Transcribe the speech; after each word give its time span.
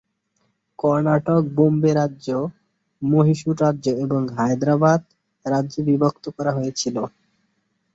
কর্ণাটক 0.79 1.43
বোম্বে 1.55 1.91
রাজ্য, 1.93 2.27
মহীশূর 3.01 3.55
রাজ্য 3.61 3.85
এবং 4.05 4.21
হায়দরাবাদ 4.37 5.01
রাজ্যে 5.45 5.81
বিভক্ত 5.89 6.25
করা 6.37 6.51
হয়েছিল। 6.57 6.95